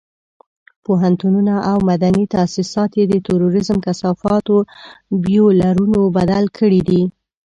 پوهنتونونه 0.85 1.53
او 1.71 1.77
مدني 1.89 2.25
تاسيسات 2.35 2.91
یې 2.99 3.05
د 3.09 3.13
تروريزم 3.27 3.77
کثافاتو 3.85 4.57
بيولرونو 5.23 5.99
بدل 6.17 6.43
کړي 6.57 6.81
دي. 6.89 7.01